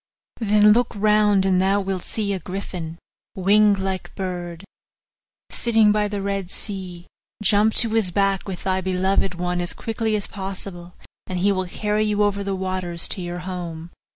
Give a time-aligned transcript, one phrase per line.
[0.39, 2.97] Then look round and thou wilt see a griffin,
[3.35, 4.65] winged like bird,
[5.51, 7.05] sitting by the Red Sea;
[7.43, 10.95] jump on to his back with thy beloved one as quickly as possible,
[11.27, 13.91] and he will carry you over the waters to your home.